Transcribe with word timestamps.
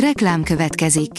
Reklám 0.00 0.42
következik. 0.42 1.10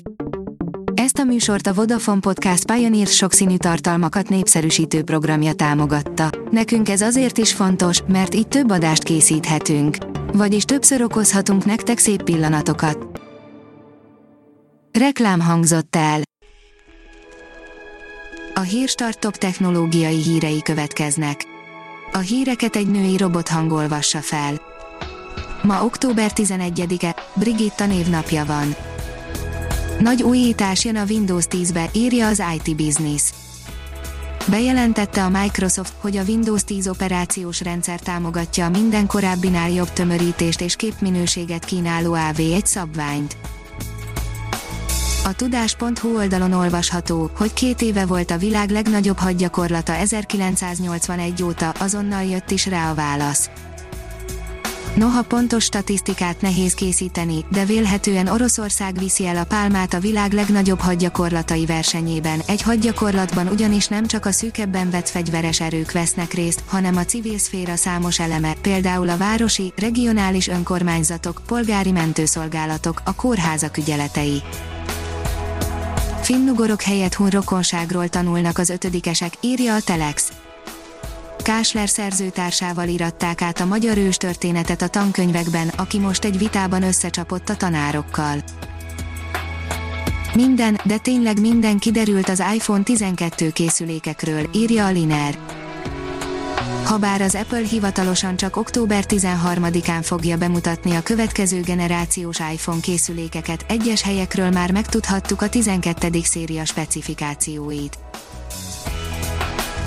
Ezt 0.93 1.17
a 1.17 1.23
műsort 1.23 1.67
a 1.67 1.73
Vodafone 1.73 2.19
Podcast 2.19 2.71
Pioneer 2.71 3.07
sokszínű 3.07 3.57
tartalmakat 3.57 4.29
népszerűsítő 4.29 5.03
programja 5.03 5.53
támogatta. 5.53 6.29
Nekünk 6.51 6.89
ez 6.89 7.01
azért 7.01 7.37
is 7.37 7.53
fontos, 7.53 8.01
mert 8.07 8.35
így 8.35 8.47
több 8.47 8.71
adást 8.71 9.03
készíthetünk. 9.03 9.97
Vagyis 10.33 10.63
többször 10.63 11.01
okozhatunk 11.01 11.65
nektek 11.65 11.97
szép 11.97 12.23
pillanatokat. 12.23 13.21
Reklám 14.99 15.39
hangzott 15.39 15.95
el. 15.95 16.21
A 18.53 18.61
Hírstart 18.61 19.19
top 19.19 19.35
technológiai 19.35 20.21
hírei 20.21 20.61
következnek. 20.61 21.45
A 22.11 22.17
híreket 22.17 22.75
egy 22.75 22.87
női 22.87 23.17
robot 23.17 23.47
hangolvassa 23.47 24.19
fel. 24.19 24.66
Ma 25.61 25.83
október 25.83 26.31
11-e, 26.35 27.15
Brigitta 27.33 27.85
névnapja 27.85 28.45
van. 28.45 28.75
Nagy 29.99 30.23
újítás 30.23 30.85
jön 30.85 30.95
a 30.95 31.03
Windows 31.09 31.45
10-be, 31.49 31.89
írja 31.93 32.27
az 32.27 32.43
IT 32.55 32.75
Business. 32.75 33.21
Bejelentette 34.49 35.23
a 35.23 35.29
Microsoft, 35.29 35.93
hogy 35.97 36.17
a 36.17 36.23
Windows 36.27 36.63
10 36.63 36.87
operációs 36.87 37.61
rendszer 37.61 37.99
támogatja 37.99 38.65
a 38.65 38.69
minden 38.69 39.07
korábbinál 39.07 39.69
jobb 39.69 39.93
tömörítést 39.93 40.61
és 40.61 40.75
képminőséget 40.75 41.65
kínáló 41.65 42.15
AV1 42.17 42.65
szabványt. 42.65 43.37
A 45.25 45.33
tudás.hu 45.35 46.17
oldalon 46.17 46.53
olvasható, 46.53 47.31
hogy 47.37 47.53
két 47.53 47.81
éve 47.81 48.05
volt 48.05 48.31
a 48.31 48.37
világ 48.37 48.69
legnagyobb 48.69 49.17
hadgyakorlata 49.17 49.95
1981 49.95 51.43
óta, 51.43 51.69
azonnal 51.69 52.23
jött 52.23 52.51
is 52.51 52.65
rá 52.65 52.91
a 52.91 52.93
válasz. 52.93 53.49
Noha 54.97 55.21
pontos 55.21 55.63
statisztikát 55.63 56.41
nehéz 56.41 56.73
készíteni, 56.73 57.45
de 57.51 57.65
vélhetően 57.65 58.27
Oroszország 58.27 58.97
viszi 58.97 59.25
el 59.25 59.37
a 59.37 59.43
pálmát 59.43 59.93
a 59.93 59.99
világ 59.99 60.31
legnagyobb 60.31 60.79
hadgyakorlatai 60.79 61.65
versenyében. 61.65 62.41
Egy 62.47 62.61
hadgyakorlatban 62.61 63.47
ugyanis 63.47 63.87
nem 63.87 64.05
csak 64.05 64.25
a 64.25 64.31
szűkebben 64.31 64.89
vett 64.89 65.09
fegyveres 65.09 65.61
erők 65.61 65.91
vesznek 65.91 66.33
részt, 66.33 66.63
hanem 66.67 66.97
a 66.97 67.05
civil 67.05 67.37
szféra 67.37 67.75
számos 67.75 68.19
eleme, 68.19 68.53
például 68.61 69.09
a 69.09 69.17
városi, 69.17 69.73
regionális 69.75 70.47
önkormányzatok, 70.47 71.41
polgári 71.45 71.91
mentőszolgálatok, 71.91 73.01
a 73.05 73.15
kórházak 73.15 73.77
ügyeletei. 73.77 74.41
Finnugorok 76.21 76.81
helyett 76.81 77.13
hun 77.13 77.29
rokonságról 77.29 78.07
tanulnak 78.07 78.57
az 78.57 78.69
ötödikesek, 78.69 79.33
írja 79.41 79.75
a 79.75 79.81
Telex. 79.81 80.31
Kásler 81.47 81.89
szerzőtársával 81.89 82.87
iratták 82.87 83.41
át 83.41 83.59
a 83.59 83.65
magyar 83.65 83.97
ős 83.97 84.17
történetet 84.17 84.81
a 84.81 84.87
tankönyvekben, 84.87 85.67
aki 85.67 85.99
most 85.99 86.25
egy 86.25 86.37
vitában 86.37 86.83
összecsapott 86.83 87.49
a 87.49 87.55
tanárokkal. 87.55 88.43
Minden, 90.33 90.79
de 90.83 90.97
tényleg 90.97 91.39
minden 91.39 91.79
kiderült 91.79 92.29
az 92.29 92.43
iPhone 92.53 92.83
12 92.83 93.49
készülékekről, 93.49 94.49
írja 94.53 94.85
a 94.85 94.91
Liner. 94.91 95.37
Habár 96.83 97.21
az 97.21 97.35
Apple 97.35 97.67
hivatalosan 97.67 98.35
csak 98.35 98.55
október 98.55 99.03
13-án 99.07 100.01
fogja 100.01 100.37
bemutatni 100.37 100.95
a 100.95 101.03
következő 101.03 101.61
generációs 101.61 102.39
iPhone 102.53 102.79
készülékeket, 102.79 103.65
egyes 103.67 104.01
helyekről 104.01 104.49
már 104.49 104.71
megtudhattuk 104.71 105.41
a 105.41 105.49
12. 105.49 106.09
széria 106.23 106.65
specifikációit. 106.65 107.97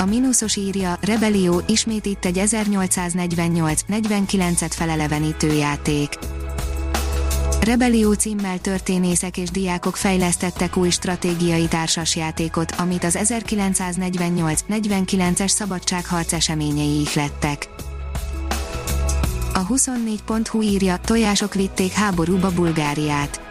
A 0.01 0.05
mínuszos 0.05 0.57
írja, 0.57 0.99
Rebellió, 1.01 1.63
ismét 1.67 2.07
itt 2.07 2.25
egy 2.25 2.41
1848-49-et 2.45 4.71
felelevenítő 4.71 5.53
játék. 5.53 6.19
Rebellió 7.61 8.13
címmel 8.13 8.59
történészek 8.59 9.37
és 9.37 9.51
diákok 9.51 9.97
fejlesztettek 9.97 10.77
új 10.77 10.91
stratégiai 10.91 11.67
társasjátékot, 11.67 12.75
amit 12.79 13.05
az 13.05 13.19
1948-49-es 13.21 15.49
szabadságharc 15.49 16.33
eseményei 16.33 17.01
ihlettek. 17.01 17.69
A 19.55 19.67
24.hu 19.67 20.63
írja, 20.63 20.97
tojások 20.97 21.55
vitték 21.55 21.93
háborúba 21.93 22.51
Bulgáriát. 22.51 23.50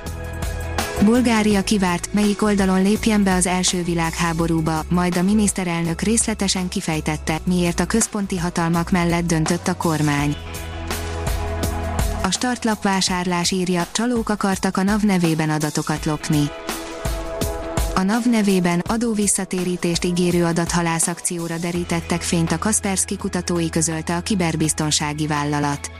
Bulgária 1.03 1.63
kivárt, 1.63 2.13
melyik 2.13 2.41
oldalon 2.41 2.81
lépjen 2.81 3.23
be 3.23 3.33
az 3.33 3.45
első 3.45 3.83
világháborúba, 3.83 4.83
majd 4.89 5.17
a 5.17 5.21
miniszterelnök 5.21 6.01
részletesen 6.01 6.67
kifejtette, 6.67 7.39
miért 7.43 7.79
a 7.79 7.85
központi 7.85 8.37
hatalmak 8.37 8.91
mellett 8.91 9.25
döntött 9.25 9.67
a 9.67 9.75
kormány. 9.75 10.35
A 12.23 12.31
startlap 12.31 12.83
vásárlás 12.83 13.51
írja, 13.51 13.87
csalók 13.91 14.29
akartak 14.29 14.77
a 14.77 14.83
NAV 14.83 15.01
nevében 15.01 15.49
adatokat 15.49 16.05
lopni. 16.05 16.43
A 17.95 18.01
NAV 18.01 18.25
nevében 18.25 18.79
adó 18.79 19.13
visszatérítést 19.13 20.05
ígérő 20.05 20.45
adathalász 20.45 21.07
akcióra 21.07 21.57
derítettek 21.57 22.21
fényt 22.21 22.51
a 22.51 22.57
Kaspersky 22.57 23.17
kutatói 23.17 23.69
közölte 23.69 24.15
a 24.15 24.21
kiberbiztonsági 24.21 25.27
vállalat. 25.27 25.91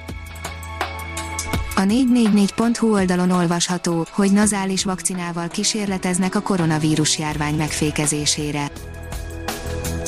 A 1.79 1.81
444.hu 1.81 2.93
oldalon 2.93 3.31
olvasható, 3.31 4.05
hogy 4.11 4.31
nazális 4.31 4.83
vakcinával 4.83 5.47
kísérleteznek 5.47 6.35
a 6.35 6.41
koronavírus 6.41 7.19
járvány 7.19 7.55
megfékezésére. 7.55 8.71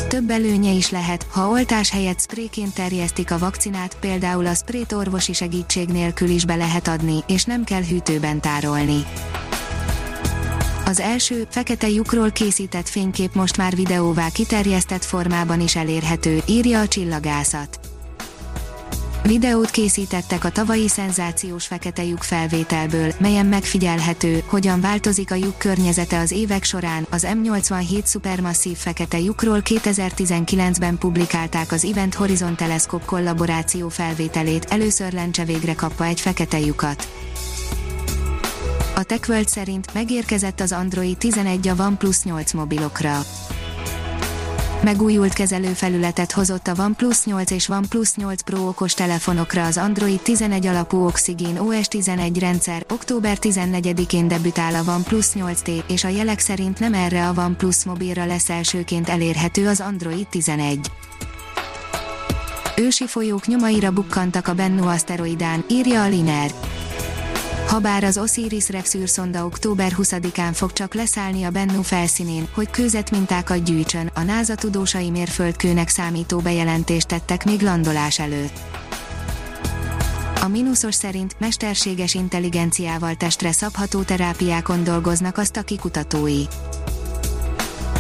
Több 0.08 0.30
előnye 0.30 0.72
is 0.72 0.90
lehet, 0.90 1.26
ha 1.30 1.48
oltás 1.50 1.90
helyett 1.90 2.20
spréként 2.20 2.74
terjesztik 2.74 3.32
a 3.32 3.38
vakcinát, 3.38 3.98
például 4.00 4.46
a 4.46 4.54
sprét 4.54 4.92
orvosi 4.92 5.34
segítség 5.34 5.90
nélkül 5.90 6.30
is 6.30 6.46
be 6.46 6.56
lehet 6.56 6.88
adni, 6.88 7.24
és 7.28 7.44
nem 7.44 7.64
kell 7.64 7.84
hűtőben 7.84 8.42
tárolni. 8.42 9.06
Az 10.86 11.00
első, 11.00 11.48
fekete 11.50 11.90
lyukról 11.90 12.32
készített 12.32 12.90
fénykép 12.90 13.34
most 13.34 13.58
már 13.58 13.76
videóvá 13.76 14.30
kiterjesztett 14.30 15.04
formában 15.04 15.62
is 15.62 15.76
elérhető, 15.76 16.42
írja 16.48 16.80
a 16.80 16.88
csillagászat. 16.88 17.91
Videót 19.24 19.70
készítettek 19.70 20.44
a 20.44 20.50
tavalyi 20.50 20.88
szenzációs 20.88 21.68
fekete 21.68 22.04
lyuk 22.04 22.24
felvételből, 22.24 23.14
melyen 23.20 23.46
megfigyelhető, 23.46 24.44
hogyan 24.46 24.82
változik 24.82 25.32
a 25.32 25.36
lyuk 25.36 25.58
környezete 25.58 26.20
az 26.20 26.32
évek 26.32 26.64
során. 26.64 27.08
Az 27.10 27.28
M87 27.30 28.04
szupermasszív 28.04 28.78
fekete 28.78 29.20
lyukról 29.20 29.62
2019-ben 29.66 30.98
publikálták 30.98 31.72
az 31.72 31.86
Event 31.86 32.14
Horizon 32.14 32.56
Telescope 32.56 33.06
kollaboráció 33.06 33.90
felvételét, 33.90 34.66
először 34.66 35.14
lencse 35.14 35.46
végre 35.46 35.74
kapva 35.74 36.06
egy 36.06 36.20
fekete 36.20 36.60
lyukat. 36.60 37.08
A 38.96 39.04
TechWorld 39.04 39.48
szerint 39.48 39.94
megérkezett 39.94 40.60
az 40.60 40.72
Android 40.72 41.18
11 41.18 41.68
a 41.68 41.76
OnePlus 41.80 42.24
8 42.24 42.54
mobilokra 42.54 43.20
Megújult 44.84 45.34
kezelőfelületet 45.34 46.32
hozott 46.32 46.68
a 46.68 46.74
OnePlus 46.80 47.26
8 47.26 47.52
és 47.52 47.70
OnePlus 47.70 48.16
8 48.16 48.42
Pro 48.42 48.68
okos 48.68 48.94
telefonokra 48.94 49.66
az 49.66 49.78
Android 49.78 50.20
11 50.20 50.66
alapú 50.66 51.06
Oxygen 51.06 51.58
OS 51.58 51.88
11 51.88 52.40
rendszer. 52.40 52.86
Október 52.90 53.38
14-én 53.42 54.28
debütál 54.28 54.76
a 54.76 54.92
OnePlus 54.92 55.28
8T, 55.34 55.84
és 55.88 56.04
a 56.04 56.08
jelek 56.08 56.40
szerint 56.40 56.80
nem 56.80 56.94
erre 56.94 57.28
a 57.28 57.34
OnePlus 57.38 57.84
mobilra 57.84 58.26
lesz 58.26 58.50
elsőként 58.50 59.10
elérhető 59.10 59.68
az 59.68 59.80
Android 59.80 60.28
11. 60.28 60.92
Ősi 62.76 63.08
folyók 63.08 63.48
nyomaira 63.48 63.92
bukkantak 63.92 64.48
a 64.48 64.54
Bennu 64.54 64.88
aszteroidán, 64.88 65.64
írja 65.70 66.04
a 66.04 66.08
Liner. 66.08 66.52
Habár 67.72 68.04
az 68.04 68.18
Osiris-Rex 68.18 68.94
űrszonda 68.94 69.46
október 69.46 69.92
20-án 69.98 70.52
fog 70.54 70.74
csak 70.74 70.94
leszállni 70.94 71.44
a 71.44 71.50
Bennu 71.50 71.82
felszínén, 71.82 72.48
hogy 72.54 72.70
kőzetmintákat 72.70 73.64
gyűjtsön, 73.64 74.12
a 74.16 74.22
NASA 74.22 74.56
tudósai 74.56 75.10
mérföldkőnek 75.10 75.90
számító 75.90 76.40
bejelentést 76.40 77.08
tettek 77.08 77.46
még 77.46 77.62
landolás 77.62 78.20
előtt. 78.20 78.60
A 80.42 80.48
mínuszos 80.48 80.96
szerint 80.96 81.36
mesterséges 81.40 82.14
intelligenciával 82.14 83.16
testre 83.16 83.52
szabható 83.52 84.02
terápiákon 84.02 84.84
dolgoznak 84.84 85.38
a 85.38 85.44
Staki 85.44 85.78
kutatói. 85.78 86.44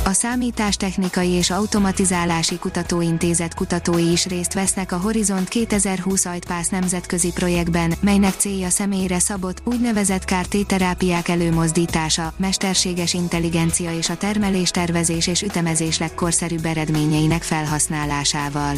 A 0.03 0.13
Számítástechnikai 0.13 1.29
és 1.29 1.49
Automatizálási 1.49 2.57
Kutatóintézet 2.57 3.53
kutatói 3.53 4.11
is 4.11 4.25
részt 4.25 4.53
vesznek 4.53 4.91
a 4.91 4.97
Horizont 4.97 5.47
2020 5.47 6.25
ajtpász 6.25 6.69
nemzetközi 6.69 7.31
projektben, 7.31 7.93
melynek 7.99 8.33
célja 8.37 8.69
személyre 8.69 9.19
szabott, 9.19 9.61
úgynevezett 9.63 10.25
KRT-terápiák 10.25 11.27
előmozdítása, 11.27 12.33
mesterséges 12.37 13.13
intelligencia 13.13 13.93
és 13.97 14.09
a 14.09 14.17
termelés 14.17 14.71
tervezés 14.71 15.27
és 15.27 15.41
ütemezés 15.41 15.99
legkorszerűbb 15.99 16.65
eredményeinek 16.65 17.43
felhasználásával. 17.43 18.75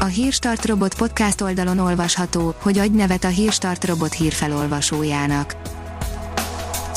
A 0.00 0.04
Hírstart 0.04 0.64
Robot 0.64 0.94
podcast 0.94 1.40
oldalon 1.40 1.78
olvasható, 1.78 2.54
hogy 2.58 2.78
adj 2.78 2.96
nevet 2.96 3.24
a 3.24 3.28
Hírstart 3.28 3.84
Robot 3.84 4.12
hírfelolvasójának. 4.12 5.56